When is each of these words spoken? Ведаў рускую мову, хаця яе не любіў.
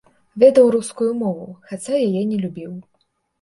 Ведаў 0.43 0.71
рускую 0.75 1.09
мову, 1.19 1.45
хаця 1.73 1.95
яе 2.07 2.23
не 2.31 2.41
любіў. 2.47 2.73